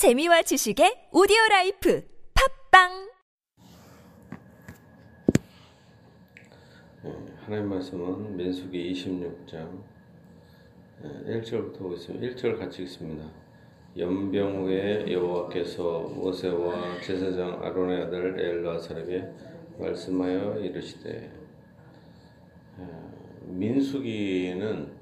[0.00, 2.02] 재미와 지식의 오디오 라이프
[2.70, 3.10] 팟빵
[7.04, 9.82] 예, 하나님 말씀은 민수기 26장
[11.02, 12.34] 1절부터 보겠습니다.
[12.34, 13.30] 1절 같이 읽습니다.
[13.98, 19.28] 염병 후에 여호와께서 모세와 제사장 아론의 아들 엘르아살에게
[19.78, 21.30] 말씀하여 이르시되
[22.78, 22.86] 예,
[23.48, 24.92] 민수기는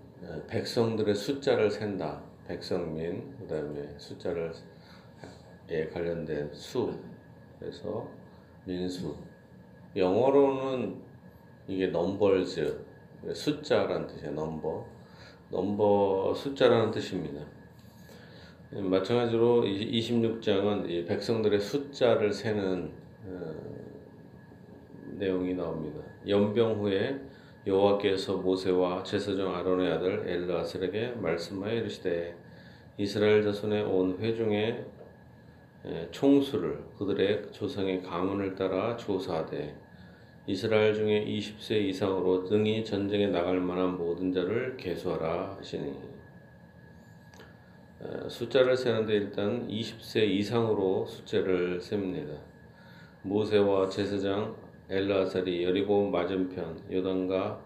[0.49, 2.27] 백성들의 숫자를 센다.
[2.49, 4.53] 백성민 그다음에 숫자를
[5.71, 6.99] 에 관련된 수
[7.59, 8.09] 그래서
[8.65, 9.15] 민수
[9.95, 10.97] 영어로는
[11.67, 12.85] 이게 넘버즈
[13.35, 14.33] 숫자라는 뜻이에요.
[14.33, 14.87] 넘버
[15.51, 17.45] 넘버 숫자라는 뜻입니다.
[18.71, 22.91] 마찬가지로 26장은 백성들의 숫자를 세는
[23.27, 23.55] 어,
[25.19, 26.01] 내용이 나옵니다.
[26.27, 27.19] 연병 후에
[27.67, 32.35] 여호와께서 모세와 제사장 아론의 아들 엘르아슬에게 말씀하여 이르시되
[32.99, 34.85] 이스라엘 자손의 온 회중의
[36.11, 39.75] 총수를 그들의 조상의 가문을 따라 조사하되
[40.47, 45.95] 이스라엘 중에 20세 이상으로 등이 전쟁에 나갈 만한 모든 자를 계수하라 하시니
[48.29, 52.33] 숫자를 세는데 일단 20세 이상으로 숫자를 셉니다.
[53.23, 54.57] 모세와 제사장
[54.89, 57.61] 엘라살이 여리고 맞은편 요단과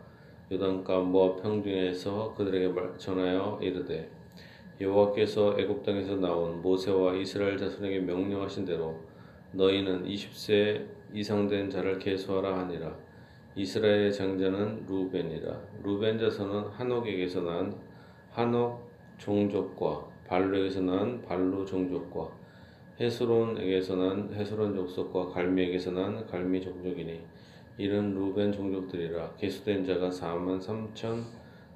[0.51, 4.11] 요단가 모압 평중에서 그들에게 전하여 이르되
[4.83, 8.99] 여호와께서 애굽 땅에서 나온 모세와 이스라엘 자손에게 명령하신 대로
[9.53, 12.93] 너희는 20세 이상 된 자를 계수하라 하니라.
[13.55, 15.61] 이스라엘의 장자는 루벤이라.
[15.85, 17.77] 루벤 자손은 한옥에게서 난
[18.31, 22.29] 한옥 종족과 발루에게서 난 발루 종족과
[22.99, 27.21] 헤스론에게서 난 헤스론 족속과 갈미에게서 난 갈미 종족이니
[27.79, 29.37] 이는 루벤 종족들이라.
[29.37, 31.23] 계수된 자가 4만 3천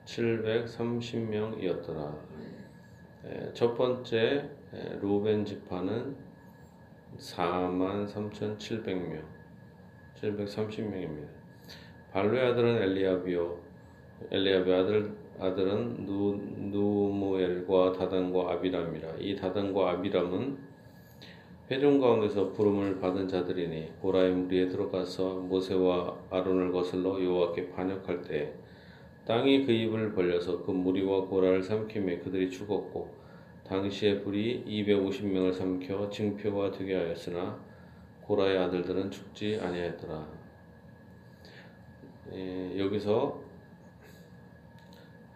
[0.07, 2.56] 730명이었더라.
[3.55, 4.49] 첫 번째
[5.01, 6.17] 루벤 지파는
[7.19, 9.23] 4만 3,700명,
[10.21, 11.29] 730명입니다.
[12.13, 13.59] 발루의 아들은 엘리아비요,
[14.31, 19.17] 엘리아비 아들 아들은 누, 누무엘과 다단과 아비람이라.
[19.19, 20.57] 이 다단과 아비람은
[21.71, 28.55] 회중 가운데서 부름을 받은 자들이니 고라의 무리에 들어가서 모세와 아론을 거슬러 여호와께 반역할 때
[29.27, 33.13] 땅이 그 입을 벌려서 그 무리와 고라를 삼키며 그들이 죽었고
[33.65, 37.59] 당시에 불이 250명을 삼켜 징표가 되게 하였으나
[38.23, 40.29] 고라의 아들들은 죽지 아니하였더라.
[42.35, 43.43] 예, 여기서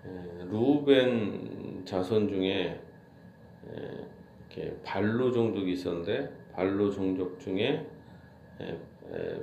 [0.06, 2.80] 예, 루벤 자손 중에
[3.70, 4.06] 예,
[4.38, 7.86] 이렇게 발로 종족이 있었는데 발로 종족 중에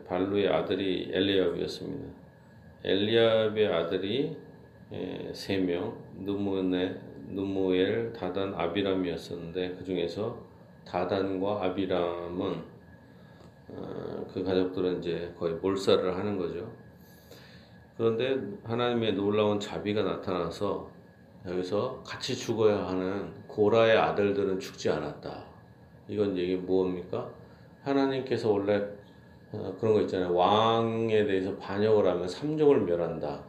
[0.06, 2.17] 발루의 아들이 엘리압이었습니다.
[2.88, 4.38] 엘리압의 아들이
[5.34, 6.96] 세 명, 누무네,
[7.28, 10.42] 누무엘, 다단, 아비람이었었는데 그 중에서
[10.86, 12.78] 다단과 아비람은
[13.70, 16.72] 어, 그 가족들은 이제 거의 몰살을 하는 거죠.
[17.98, 20.90] 그런데 하나님의 놀라운 자비가 나타나서
[21.46, 25.44] 여기서 같이 죽어야 하는 고라의 아들들은 죽지 않았다.
[26.08, 27.30] 이건 얘기 뭡니까?
[27.82, 28.97] 하나님께서 원래
[29.54, 30.34] 어, 그런 거 있잖아요.
[30.34, 33.44] 왕에 대해서 반역을 하면 삼족을 멸한다.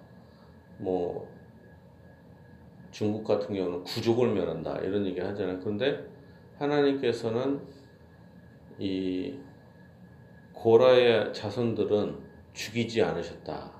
[0.78, 1.28] 뭐
[2.90, 4.78] 중국 같은 경우는 구족을 멸한다.
[4.78, 5.58] 이런 얘기 하잖아요.
[5.60, 6.06] 그런데
[6.58, 7.60] 하나님께서는
[8.78, 9.38] 이
[10.52, 12.16] 고라의 자손들은
[12.52, 13.72] 죽이지 않으셨다.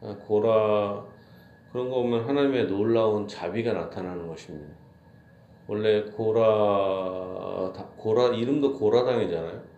[0.00, 1.04] 어, 고라
[1.72, 4.72] 그런 거 보면 하나님의 놀라운 자비가 나타나는 것입니다.
[5.66, 9.73] 원래 고라 고라 이름도 고라당이잖아요.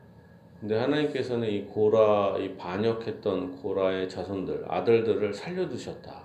[0.60, 6.24] 근데 하나님께서는 이 고라 이 반역했던 고라의 자손들 아들들을 살려두셨다.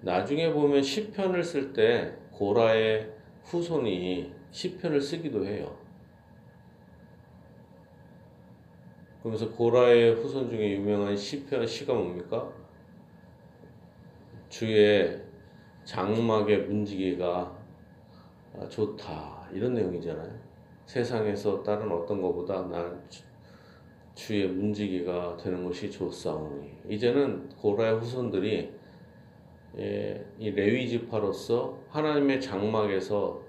[0.00, 3.12] 나중에 보면 시편을 쓸 때 고라의
[3.44, 5.76] 후손이 시편을 쓰기도 해요.
[9.20, 12.50] 그러면서 고라의 후손 중에 유명한 시편 시가 뭡니까?
[14.48, 15.20] 주의
[15.84, 17.56] 장막의 문지기가
[18.68, 20.45] 좋다 이런 내용이잖아요.
[20.86, 23.02] 세상에서 다른 어떤 것보다 난
[24.14, 28.74] 주의 문지기가 되는 것이 좋사오니 이제는 고라의 후손들이
[29.78, 33.42] 예, 이 레위 지파로서 하나님의 장막에서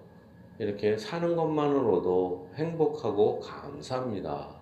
[0.59, 4.57] 이렇게 사는 것만으로도 행복하고 감사합니다.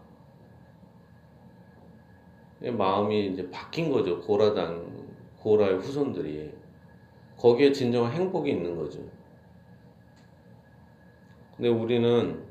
[2.61, 4.19] 마음이 이제 바뀐 거죠.
[4.21, 4.85] 고라당
[5.39, 6.51] 고라의 후손들이
[7.37, 8.99] 거기에 진정한 행복이 있는 거죠.
[11.55, 12.43] 근데 우리는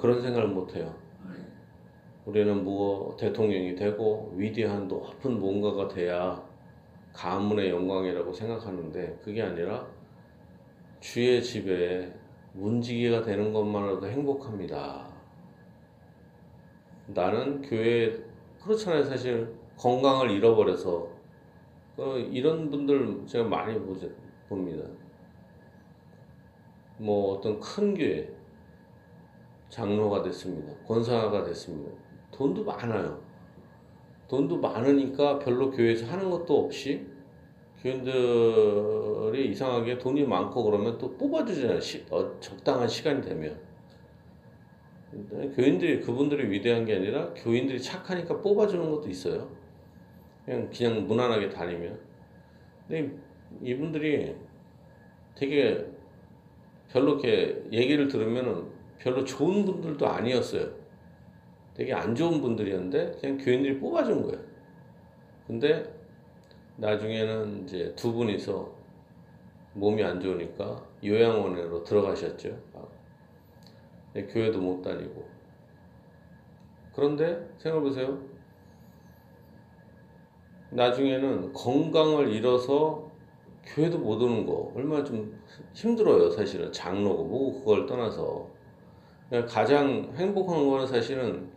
[0.00, 0.94] 그런 생각을 못 해요.
[2.24, 6.46] 우리는 뭐 대통령이 되고 위대한 높은 뭔가가 돼야
[7.14, 9.86] 가문의 영광이라고 생각하는데 그게 아니라
[11.00, 12.12] 주의 집에
[12.52, 15.08] 문지기가 되는 것만으로도 행복합니다.
[17.06, 18.22] 나는 교회
[18.62, 19.04] 그렇잖아요.
[19.04, 21.08] 사실 건강을 잃어버려서
[21.96, 24.08] 어, 이런 분들 제가 많이 보죠,
[24.48, 24.86] 봅니다.
[26.98, 28.37] 뭐 어떤 큰 교회
[29.68, 30.72] 장로가 됐습니다.
[30.86, 31.92] 권사가 됐습니다.
[32.30, 33.20] 돈도 많아요.
[34.28, 37.06] 돈도 많으니까 별로 교회에서 하는 것도 없이
[37.82, 41.80] 교인들이 이상하게 돈이 많고 그러면 또 뽑아주잖아요.
[41.80, 43.58] 시, 어, 적당한 시간이 되면.
[45.54, 49.48] 교인들이 그분들이 위대한 게 아니라 교인들이 착하니까 뽑아주는 것도 있어요.
[50.44, 51.98] 그냥 그냥 무난하게 다니면.
[52.86, 53.16] 근데
[53.62, 54.34] 이분들이
[55.34, 55.86] 되게
[56.90, 60.70] 별로 이렇게 얘기를 들으면은 별로 좋은 분들도 아니었어요.
[61.74, 64.40] 되게 안 좋은 분들이었는데 그냥 교인들이 뽑아준 거예요.
[65.46, 65.94] 근데
[66.76, 68.76] 나중에는 이제 두 분이서
[69.74, 72.58] 몸이 안 좋으니까 요양원으로 들어가셨죠.
[72.74, 72.82] 아,
[74.14, 75.28] 교회도 못 다니고.
[76.94, 78.20] 그런데 생각해보세요.
[80.70, 83.10] 나중에는 건강을 잃어서
[83.64, 85.40] 교회도 못 오는 거 얼마나 좀
[85.74, 88.48] 힘들어요 사실은 장로고 뭐고 그걸 떠나서
[89.30, 91.50] 가장 행복한 거는 사실은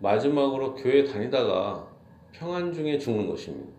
[0.00, 1.88] 마지막으로 교회 다니다가
[2.32, 3.78] 평안 중에 죽는 것입니다.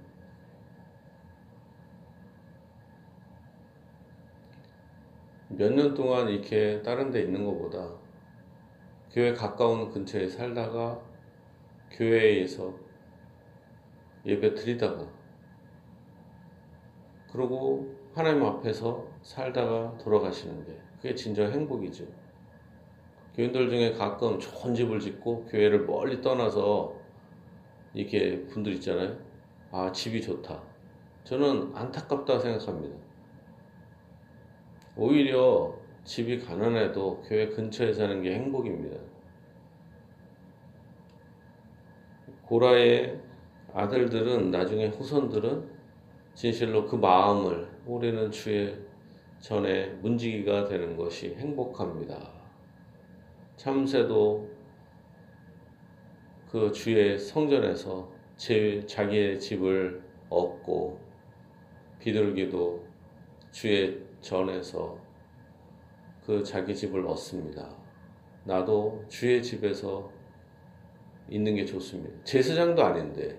[5.50, 7.90] 몇 년 동안 이렇게 다른 데 있는 것보다
[9.12, 11.02] 교회 가까운 근처에 살다가
[11.92, 12.74] 교회에서
[14.26, 15.06] 예배 드리다가
[17.32, 22.06] 그러고 하나님 앞에서 살다가 돌아가시는 게 그게 진정 행복이죠.
[23.36, 26.96] 교인들 중에 가끔 좋은 집을 짓고 교회를 멀리 떠나서
[27.94, 29.18] 이렇게 분들 있잖아요.
[29.72, 30.62] 아, 집이 좋다.
[31.24, 32.98] 저는 안타깝다 생각합니다.
[34.96, 35.74] 오히려
[36.04, 38.98] 집이 가난해도 교회 근처에 사는 게 행복입니다.
[42.44, 43.22] 고라의
[43.74, 45.70] 아들들은 나중에 후손들은
[46.34, 48.76] 진실로 그 마음을 우리는 주의
[49.40, 52.39] 전에 문지기가 되는 것이 행복합니다.
[53.60, 54.50] 참새도
[56.50, 60.98] 그 주의 성전에서 제, 자기의 집을 얻고
[62.00, 62.88] 비둘기도
[63.52, 64.98] 주의 전에서
[66.26, 67.70] 그 자기 집을 얻습니다.
[68.46, 70.10] 나도 주의 집에서
[71.28, 72.24] 있는 게 좋습니다.
[72.24, 73.38] 제사장도 아닌데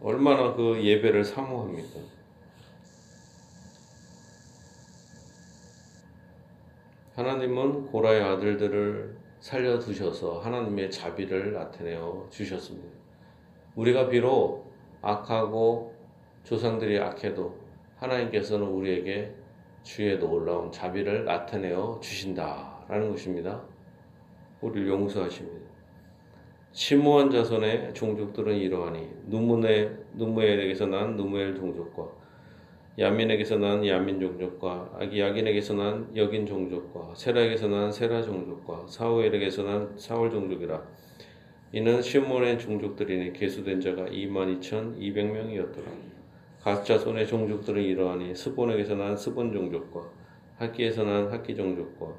[0.00, 2.13] 얼마나 그 예배를 사모합니까?
[7.14, 12.88] 하나님은 고라의 아들들을 살려두셔서 하나님의 자비를 나타내어 주셨습니다.
[13.76, 15.94] 우리가 비록 악하고
[16.42, 17.56] 조상들이 악해도
[17.96, 19.32] 하나님께서는 우리에게
[19.84, 23.62] 주의 놀라운 자비를 나타내어 주신다라는 것입니다.
[24.60, 25.70] 우리를 용서하십니다.
[26.72, 32.23] 시므온 자손의 종족들은 이러하니 누문의 누무엘에게서 난 누무엘 종족과
[32.96, 40.30] 야민에게서 난 야민 종족과 야긴에게서 난 여긴 종족과 세라에게서 난 세라 종족과 사우엘에게서 난 사울
[40.30, 40.80] 종족이라.
[41.72, 45.82] 이는 시므온의 종족들이니 계수된 자가 22,200명이었더라.
[46.60, 50.08] 가짜 손의 종족들은 이러하니 스본에게서 난 스본 종족과
[50.58, 52.14] 학기에서 난 학기 종족과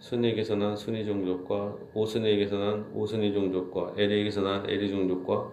[0.00, 5.48] 순이에게서 난 순이 종족과 오스니에게서 난 오스니 종족과 에리에게서 난 에리 종족과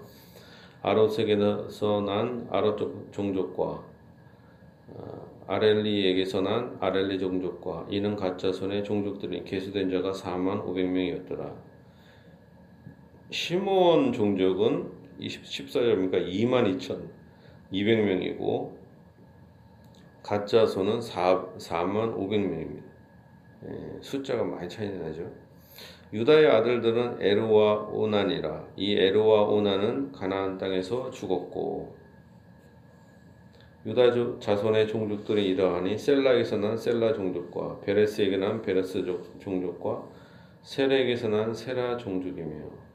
[0.81, 3.94] 아롯에게서 난 아롯 종족과 어,
[5.47, 11.53] 아렐리에게서 난 아렐리 종족과 이는 가짜 손의 종족들이 계수된 자가 4만 500명이었더라.
[13.29, 16.27] 시몬 종족은 14절입니까?
[16.27, 17.01] 2만
[17.71, 18.71] 2,200명이고
[20.23, 22.83] 갓 자손은 4, 4만 500명입니다.
[23.67, 25.31] 예, 숫자가 많이 차이 나죠.
[26.13, 32.04] 유다의 아들들은 에르와 오난이라 이 에르와 오난은 가나안 땅에서 죽었고
[33.85, 39.05] 유다 자손의 종족들이 이러하니 셀라에게서 난 셀라 종족과 베레스에게 난 베레스
[39.39, 40.03] 종족과
[40.63, 42.85] 세라에게서 난 세라 종족이며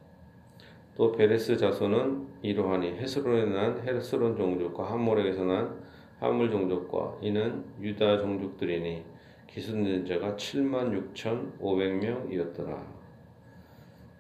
[0.97, 5.80] 또 베레스 자손은 이러하니 헤스론에 난 헤스론 종족과 하물에게서 난
[6.18, 9.04] 함몰 종족과 이는 유다 종족들이니
[9.47, 12.82] 기순된 자가 7만 6,500명이었더라.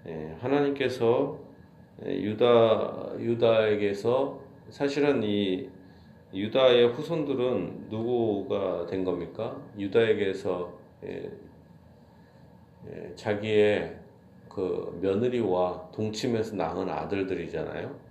[0.06, 1.38] 예, 하나님께서
[2.06, 5.68] 예, 유다 유다에게서 사실은 이
[6.32, 9.56] 유다의 후손들은 누구가 된 겁니까?
[9.78, 11.30] 유다에게서 예,
[12.88, 13.98] 예, 자기의
[14.48, 18.10] 그 며느리와 동침해서 낳은 아들들이잖아요.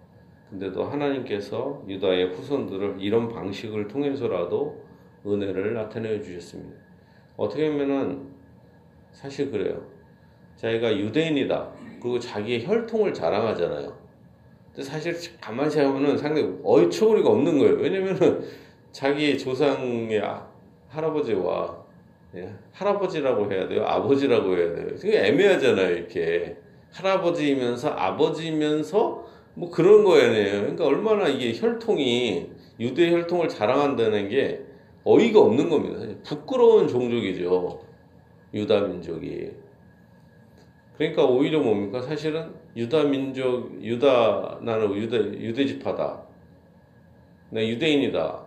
[0.50, 4.84] 근데도 하나님께서 유다의 후손들을 이런 방식을 통해서라도
[5.26, 6.80] 은혜를 나타내 주셨습니다.
[7.38, 8.30] 어떻게 보면은
[9.12, 9.86] 사실 그래요.
[10.56, 11.72] 자기가 유대인이다.
[12.02, 14.09] 그리고 자기의 혈통을 자랑하잖아요.
[14.82, 17.76] 사실 가만히 생각하면은 상당히 어처구니가 없는 거예요.
[17.76, 18.42] 왜냐면은
[18.92, 20.48] 자기 조상의 아-
[20.90, 21.86] 할아버지와
[22.36, 23.84] 예, 할아버지라고 해야 돼요?
[23.86, 24.88] 아버지라고 해야 돼요?
[25.00, 26.58] 그게 애매하잖아요, 이렇게.
[26.92, 30.62] 할아버지이면서 아버지면서 뭐 그런 거예요.
[30.62, 34.62] 그러니까 얼마나 이게 혈통이 유대 혈통을 자랑한다는 게
[35.04, 36.22] 어이가 없는 겁니다.
[36.24, 37.82] 부끄러운 종족이죠.
[38.54, 39.52] 유다 민족이.
[40.98, 42.02] 그러니까 오히려 뭡니까?
[42.02, 46.24] 사실은 유다 민족, 유다, 나는 유대, 유대 지파다.
[47.50, 48.46] 나 유대인이다.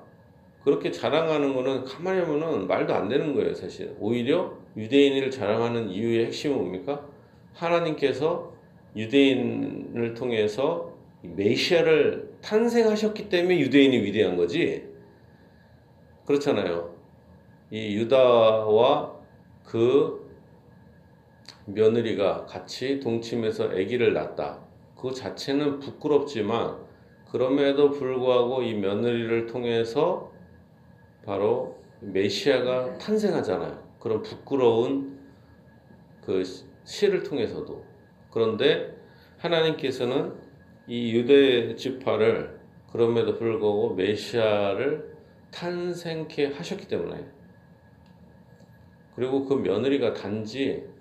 [0.65, 3.95] 그렇게 자랑하는 거는 가만히 보면 말도 안 되는 거예요, 사실.
[3.99, 7.07] 오히려 유대인을 자랑하는 이유의 핵심은 뭡니까?
[7.53, 8.55] 하나님께서
[8.97, 14.89] 유대인을 통해서 메시아를 탄생하셨기 때문에 유대인이 위대한 거지.
[16.25, 16.95] 그렇잖아요.
[17.71, 19.13] 이 유다와
[19.65, 20.22] 그
[21.75, 24.61] 며느리가 같이 동침해서 아기를 낳았다.
[24.97, 26.77] 그 자체는 부끄럽지만
[27.31, 30.31] 그럼에도 불구하고 이 며느리를 통해서
[31.25, 33.83] 바로 메시아가 탄생하잖아요.
[33.99, 35.19] 그런 부끄러운
[36.25, 36.43] 그
[36.85, 37.85] 시를 통해서도.
[38.31, 38.97] 그런데
[39.39, 40.35] 하나님께서는
[40.87, 42.61] 이 유대 지파를
[42.91, 45.13] 그럼에도 불구하고 메시아를
[45.51, 47.25] 탄생케 하셨기 때문에
[49.15, 50.92] 그리고 그 며느리가 단지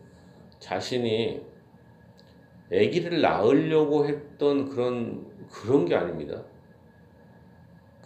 [0.62, 1.42] 자신이
[2.72, 6.42] 아기를 낳으려고 했던 그런 그런 게 아닙니다.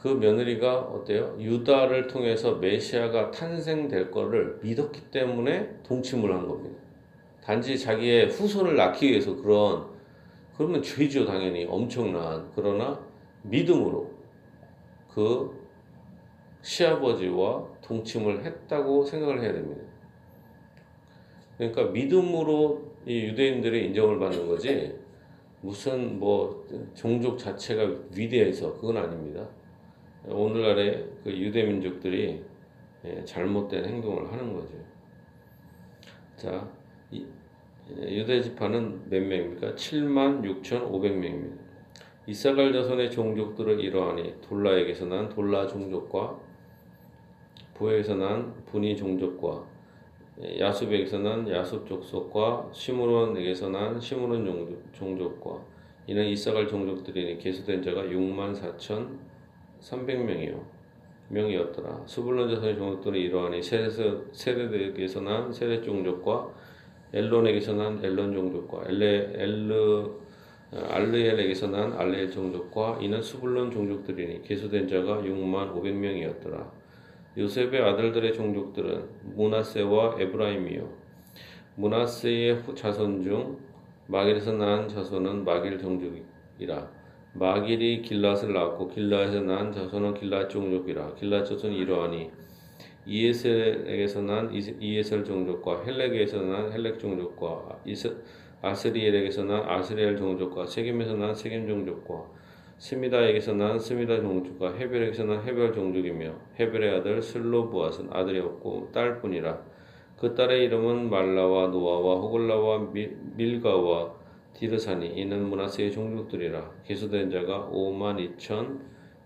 [0.01, 1.35] 그 며느리가 어때요?
[1.39, 6.79] 유다를 통해서 메시아가 탄생될 거를 믿었기 때문에 동침을 한 겁니다.
[7.43, 9.85] 단지 자기의 후손을 낳기 위해서 그런
[10.57, 13.00] 그러면 죄죠 당연히 엄청난 그러나
[13.43, 14.12] 믿음으로
[15.13, 15.67] 그
[16.62, 19.94] 시아버지와 동침을 했다고 생각을 해야 됩니다.
[21.57, 24.95] 그러니까 믿음으로 이 유대인들의 인정을 받는 거지
[25.62, 29.47] 무슨 뭐 종족 자체가 위대해서 그건 아닙니다.
[30.27, 32.43] 오늘날의 그 유대 민족들이
[33.05, 34.74] 예, 잘못된 행동을 하는 거죠.
[36.35, 36.67] 자,
[37.12, 37.25] 이,
[38.00, 39.75] 유대 지파는 몇 명입니까?
[39.75, 41.65] 7만 6,500명입니다.
[42.27, 46.39] 이사갈 자손의 종족들은 이러하니 돌라에게서 난 돌라 종족과
[47.75, 49.75] 부에서 난 분이 종족과
[50.41, 55.61] 야숲에게서 난 야숲 족속과 시므론에게서 난 시므론 종족, 종족과
[56.07, 59.17] 이는 이사갈 종족들이니 계수된 자가 6만 4천
[59.81, 60.61] 300명이요
[61.29, 62.03] 명이었더라.
[62.05, 66.49] 수불론 자손의 종족들은 이러하니 세레에게서 난 세레 종족과
[67.13, 70.25] 엘론에게서 난 엘론 종족과 엘레 엘르
[70.71, 76.84] 알르엘에게서 난 알레엘 종족과 이는 수불론 종족들이니 계수된 자가 6만 500명이었더라.
[77.37, 80.89] 요셉의 아들들의 종족들은 문하세와 에브라임이요.
[81.75, 83.57] 문하세의 자손 중
[84.07, 86.89] 마길에서 난 자손은 마길 종족이라.
[87.33, 91.15] 마길이 길르앗을 낳았고 길르앗에서 난 자손은 길르앗 종족이라.
[91.15, 92.31] 길르앗 자손이 이러하니
[93.05, 97.79] 이에셀에게서 난 이에셀 종족과 헬렉에게서 난 헬렉 종족과
[98.61, 102.25] 아스리엘에게서 난 아스리엘 종족과 세겜에서 난 세겜 종족과
[102.77, 109.62] 스미다에게서 난 스미다 종족과 헤벨에게서 난 헤벨 종족이며 헤벨의 아들 슬로브핫은 아들이 없고 딸뿐이라.
[110.20, 112.91] 그 딸의 이름은 말라와 노아와 호글라와
[113.36, 114.13] 밀가와
[114.53, 116.72] 디르사니 이는 므낫세의 종족들이라.
[116.86, 118.79] 계수된 자가 5만 2천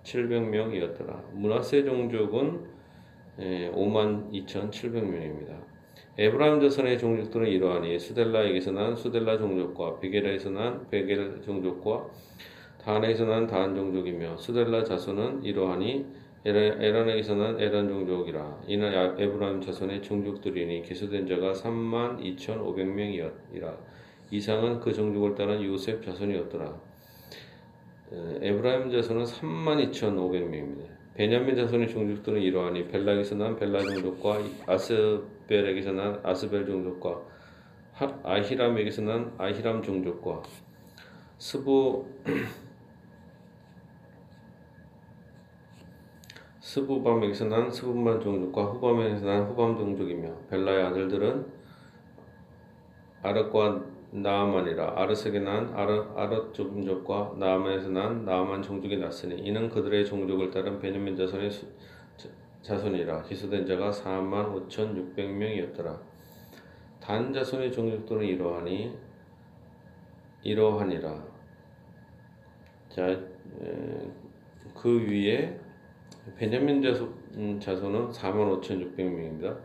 [0.04, 1.34] 700명이었더라.
[1.34, 2.66] 므낫세 종족은
[3.38, 5.60] 5만 2천 700명입니다.
[6.18, 12.08] 에브라임 자손의 종족들은 이러하니 수델라에게서 난 수델라 종족과 베겔에서 난 베겔 종족과
[12.90, 16.08] 다한에서 난 다한 종족이며 수델라 자손은 이러하니
[16.44, 18.62] 에란에게서 난 에란 종족이라.
[18.66, 23.78] 이는 에브라임 자손의 종족들이니 계수된 자가 3만 2,500명이라.
[24.32, 26.82] 이상은 그 종족을 따른 요셉 자손이었더라.
[28.42, 30.88] 에브라임 자손은 3만 2,500명입니다.
[31.14, 37.22] 베냐민 자손의 종족들은 이러하니 벨락에서 난 벨라 종족과 아스벨에게서 난 아스벨 종족과
[38.24, 40.42] 아히람에게서 난 아히람 종족과
[41.38, 42.08] 스부
[46.70, 51.48] 스부밤에게서 난 스부만 종족과 후밤에게서 난 후밤 종족이며 벨라의 아들들은
[53.24, 60.52] 아르과 나아만이라 아르색에 난 아르, 아르 종족과 나아만에서 난 나아만 종족이 났으니 이는 그들의 종족을
[60.52, 61.66] 따른 베냐민 자손의 수,
[62.62, 63.24] 자손이라.
[63.24, 66.00] 기수된 자가 4만 5천 6백 명이었더라.
[67.00, 68.96] 단 자손의 종족들은 이러하니
[70.44, 71.24] 이러하니라.
[72.90, 73.20] 자,
[74.76, 75.69] 그 위에
[76.38, 79.58] 베냐민 자손, 음, 자손은 45,600명입니다.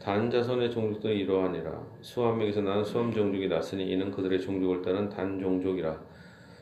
[0.00, 1.86] 단 자손의 종족들은 이러하니라.
[2.00, 6.00] 수함에게서 나는 수함 종족이 났으니 이는 그들의 종족을 따른 단 종족이라.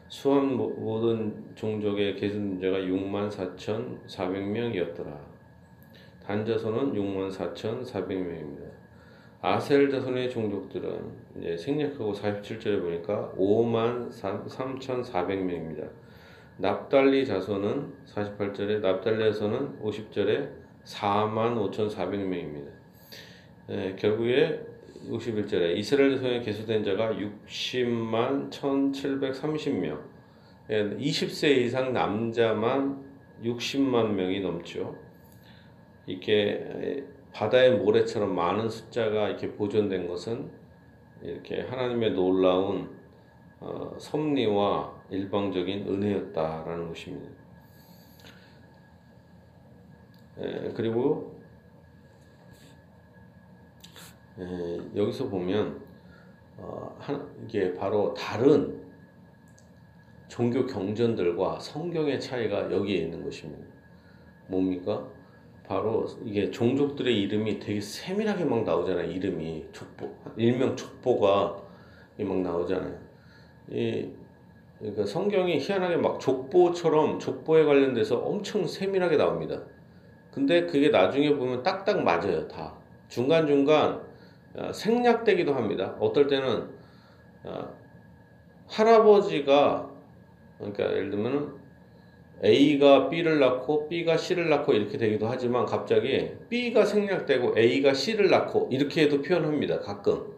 [0.09, 5.17] 수함 모든 종족의 계승자가 64,400명이었더라.
[6.27, 8.69] 단 자손은 64,400명입니다.
[9.41, 11.00] 아셀 자손의 종족들은
[11.38, 15.88] 이제 생략하고 47절에 보니까 5만 3,400명입니다.
[16.59, 20.50] 납달리 자손은 48절에 납달리 자손은 50절에
[20.85, 22.69] 4만 5,400명입니다.
[23.71, 24.61] 예, 결국에
[25.09, 30.00] 61절에 이스라엘 자손에 계수된 자가 60만 1,730명.
[30.71, 33.05] 예, 20세 이상 남자만
[33.45, 34.97] 60만 명이 넘죠.
[36.07, 40.50] 이렇게 바다의 모래처럼 많은 숫자가 이렇게 보존된 것은
[41.23, 42.88] 이렇게 하나님의 놀라운
[43.61, 47.31] 어, 섭리와 일방적인 은혜였다라는 것입니다.
[50.38, 51.37] 에, 그리고
[54.38, 55.81] 에, 여기서 보면
[56.59, 58.87] 어, 한, 이게 바로 다른
[60.29, 63.67] 종교 경전들과 성경의 차이가 여기에 있는 것입니다.
[64.49, 65.09] 뭡니까?
[65.65, 69.11] 바로 이게 종족들의 이름이 되게 세밀하게 막 나오잖아요.
[69.11, 71.62] 이름이 족보, 일명 족보가
[72.19, 72.99] 막 나오잖아요.
[73.71, 74.09] 이
[74.79, 79.61] 그러니까 성경이 희한하게 막 족보처럼 족보에 관련돼서 엄청 세밀하게 나옵니다.
[80.31, 82.75] 근데 그게 나중에 보면 딱딱 맞아요, 다.
[83.09, 84.01] 중간중간
[84.55, 85.97] 어, 생략되기도 합니다.
[85.99, 86.69] 어떨 때는
[87.45, 87.75] 어,
[88.67, 89.91] 할아버지가
[90.59, 91.59] 그러니까 예를 들면
[92.45, 98.69] A가 B를 낳고 B가 C를 낳고 이렇게 되기도 하지만 갑자기 B가 생략되고 A가 C를 낳고
[98.71, 99.81] 이렇게도 표현합니다.
[99.81, 100.38] 가끔.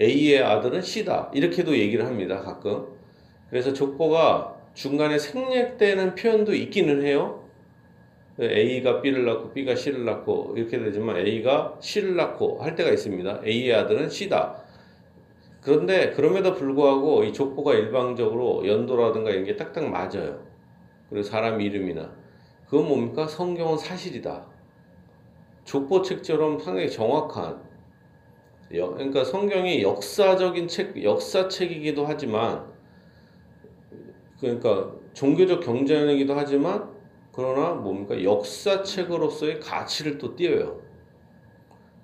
[0.00, 1.30] A의 아들은 C다.
[1.34, 2.40] 이렇게도 얘기를 합니다.
[2.40, 2.86] 가끔.
[3.50, 7.44] 그래서 족보가 중간에 생략되는 표현도 있기는 해요.
[8.38, 13.40] A가 B를 낳고 B가 C를 낳고 이렇게 되지만 A가 C를 낳고 할 때가 있습니다.
[13.46, 14.62] A의 아들은 C다.
[15.62, 20.40] 그런데 그럼에도 불구하고 이 족보가 일방적으로 연도라든가 이런 게 딱딱 맞아요.
[21.08, 22.12] 그리고 사람 이름이나.
[22.68, 23.26] 그건 뭡니까?
[23.26, 24.46] 성경은 사실이다.
[25.64, 27.60] 족보 책처럼 상당히 정확한
[28.68, 32.64] 그러니까 성경이 역사적인 책, 역사책이기도 하지만,
[34.40, 36.90] 그러니까 종교적 경전이기도 하지만,
[37.32, 38.22] 그러나 뭡니까?
[38.22, 40.80] 역사책으로서의 가치를 또 띄어요.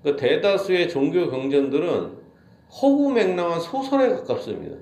[0.03, 2.19] 그러니까 대다수의 종교 경전들은
[2.81, 4.77] 허구맹랑한 소설에 가깝습니다.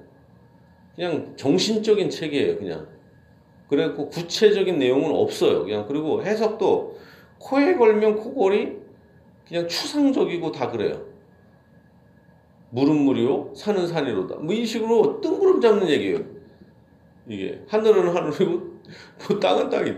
[0.94, 2.88] 그냥 정신적인 책이에요, 그냥.
[3.68, 5.86] 그래갖고 구체적인 내용은 없어요, 그냥.
[5.86, 6.98] 그리고 해석도
[7.38, 8.76] 코에 걸면 코골이
[9.48, 11.09] 그냥 추상적이고 다 그래요.
[12.70, 14.36] 물은 물이요, 산은 산이로다.
[14.36, 16.20] 뭐 이 식으로 뜬구름 잡는 얘기예요.
[17.26, 18.50] 이게 하늘은 하늘이고
[19.28, 19.94] 뭐 땅은 땅이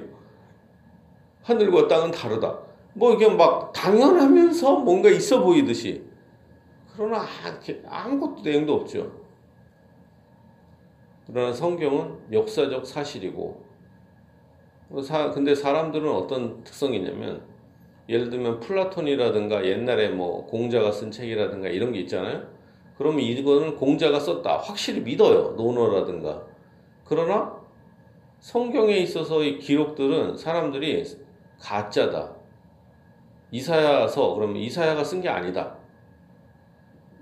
[1.42, 2.58] 하늘과 땅은 다르다.
[2.94, 6.04] 뭐 이게 막 당연하면서 뭔가 있어 보이듯이
[6.94, 7.24] 그러나
[7.88, 9.12] 아무것도 내용도 없죠.
[11.26, 13.64] 그러나 성경은 역사적 사실이고
[15.34, 17.42] 근데 사람들은 어떤 특성이 있냐면
[18.10, 22.51] 예를 들면 플라톤이라든가 옛날에 뭐 공자가 쓴 책이라든가 이런 게 있잖아요.
[23.02, 24.58] 그러면 이거는 공자가 썼다.
[24.58, 25.54] 확실히 믿어요.
[25.56, 26.46] 논어라든가.
[27.04, 27.60] 그러나
[28.38, 31.04] 성경에 있어서 이 기록들은 사람들이
[31.58, 32.36] 가짜다.
[33.50, 35.76] 이사야서 그러면 이사야가 쓴 게 아니다.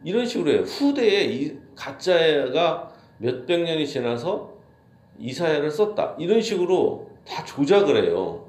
[0.05, 0.61] 이런 식으로 해요.
[0.63, 4.53] 후대에 이 가짜가 몇백 년이 지나서
[5.19, 6.17] 이사야를 썼다.
[6.19, 8.47] 이런 식으로 다 조작을 해요.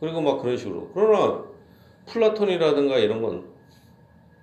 [0.00, 0.90] 그리고 막 그런 식으로.
[0.92, 1.44] 그러나
[2.06, 3.22] 플라톤이라든가 이런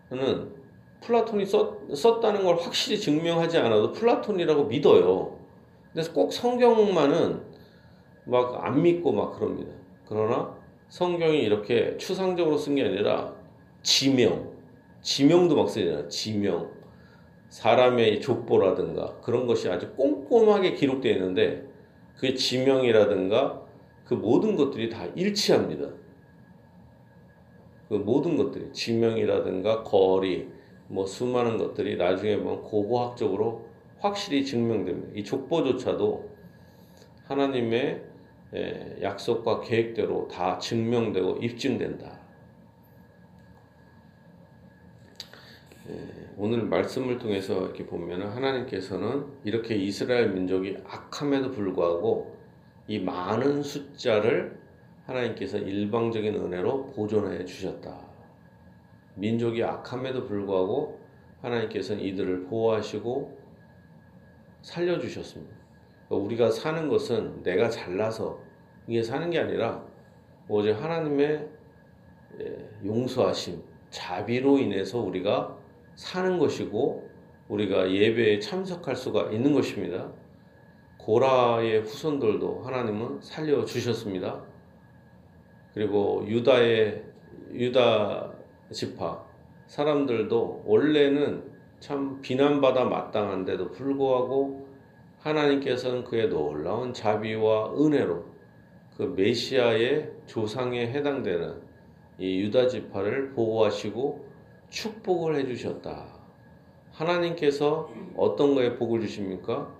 [0.10, 0.61] 거는
[1.01, 5.37] 플라톤이 썼, 썼다는 걸 확실히 증명하지 않아도 플라톤이라고 믿어요.
[5.91, 7.41] 그래서 꼭 성경만은
[8.25, 9.71] 막 안 믿고 막 그럽니다.
[10.07, 10.55] 그러나
[10.89, 13.33] 성경이 이렇게 추상적으로 쓴 게 아니라
[13.81, 14.51] 지명,
[15.01, 16.07] 지명도 막 쓰잖아요.
[16.09, 16.69] 지명.
[17.49, 21.65] 사람의 족보라든가 그런 것이 아주 꼼꼼하게 기록되어 있는데
[22.17, 23.61] 그 지명이라든가
[24.05, 25.89] 그 모든 것들이 다 일치합니다.
[27.89, 30.49] 그 모든 것들이 지명이라든가 거리,
[30.91, 33.65] 뭐 수많은 것들이 나중에 보면 고고학적으로
[33.99, 35.13] 확실히 증명됩니다.
[35.15, 36.30] 이 족보조차도
[37.25, 38.04] 하나님의
[39.01, 42.19] 약속과 계획대로 다 증명되고 입증된다.
[46.36, 52.36] 오늘 말씀을 통해서 이렇게 보면 하나님께서는 이렇게 이스라엘 민족이 악함에도 불구하고
[52.88, 54.60] 이 많은 숫자를
[55.06, 58.11] 하나님께서 일방적인 은혜로 보존해 주셨다.
[59.21, 60.99] 민족이 악함에도 불구하고
[61.41, 63.38] 하나님께서는 이들을 보호하시고
[64.63, 65.55] 살려주셨습니다.
[66.07, 68.39] 그러니까 우리가 사는 것은 내가 잘나서
[68.88, 69.86] 이게 사는 게 아니라
[70.47, 71.47] 오직 하나님의
[72.39, 75.57] 예, 용서하심, 자비로 인해서 우리가
[75.95, 77.10] 사는 것이고
[77.47, 80.12] 우리가 예배에 참석할 수가 있는 것입니다.
[80.97, 84.43] 고라의 후손들도 하나님은 살려 주셨습니다.
[85.73, 87.03] 그리고 유다의
[87.53, 88.31] 유다
[88.71, 89.23] 지파
[89.67, 91.43] 사람들도 원래는
[91.79, 94.67] 참 비난받아 마땅한데도 불구하고
[95.19, 98.25] 하나님께서는 그의 놀라운 자비와 은혜로
[98.97, 101.62] 그 메시아의 조상에 해당되는
[102.19, 104.25] 이 유다 지파를 보호하시고
[104.69, 106.05] 축복을 해 주셨다.
[106.91, 109.73] 하나님께서 어떤 거에 복을 주십니까?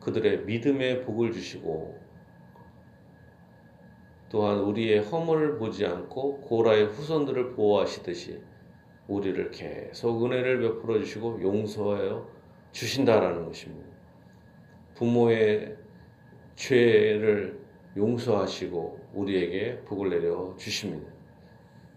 [0.00, 2.03] 그들의 믿음에 복을 주시고
[4.34, 8.40] 또한 우리의 허물을 보지 않고 고라의 후손들을 보호하시듯이
[9.06, 12.28] 우리를 계속 은혜를 베풀어 주시고 용서하여
[12.72, 13.86] 주신다라는 것입니다.
[14.96, 15.76] 부모의
[16.56, 17.60] 죄를
[17.96, 21.08] 용서하시고 우리에게 복을 내려 주십니다.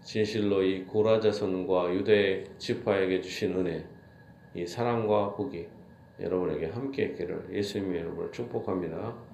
[0.04, 3.84] 진실로 이 고라 자손과 유대 지파에게 주신 은혜,
[4.54, 5.68] 이 사랑과 복이
[6.20, 9.27] 여러분에게 함께 있기를 예수님의 이름으로 축복합니다.